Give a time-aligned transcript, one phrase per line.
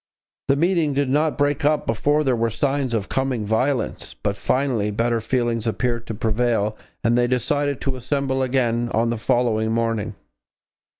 [0.47, 4.89] The meeting did not break up before there were signs of coming violence, but finally
[4.89, 10.15] better feelings appeared to prevail and they decided to assemble again on the following morning.